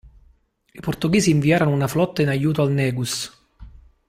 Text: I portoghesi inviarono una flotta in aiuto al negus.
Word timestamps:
I 0.71 0.79
portoghesi 0.79 1.29
inviarono 1.29 1.69
una 1.75 1.87
flotta 1.87 2.23
in 2.23 2.29
aiuto 2.29 2.63
al 2.63 2.71
negus. 2.71 3.31